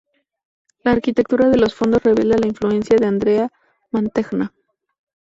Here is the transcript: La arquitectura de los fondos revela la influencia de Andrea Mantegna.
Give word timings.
La 0.83 0.93
arquitectura 0.93 1.49
de 1.49 1.59
los 1.59 1.75
fondos 1.75 2.01
revela 2.01 2.35
la 2.35 2.47
influencia 2.47 2.97
de 2.97 3.05
Andrea 3.05 3.51
Mantegna. 3.91 4.51